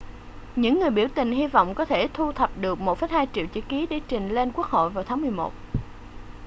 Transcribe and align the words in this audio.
những 0.55 0.79
người 0.79 0.89
biểu 0.89 1.07
tình 1.15 1.31
hy 1.31 1.47
vọng 1.47 1.75
có 1.75 1.85
thể 1.85 2.09
thu 2.13 2.31
thập 2.31 2.57
được 2.57 2.77
1,2 2.79 3.27
triệu 3.33 3.45
chữ 3.53 3.61
ký 3.61 3.85
để 3.89 4.01
trình 4.07 4.29
lên 4.29 4.51
quốc 4.51 4.65
hội 4.67 4.89
vào 4.89 5.03
tháng 5.03 5.21
11 5.21 5.53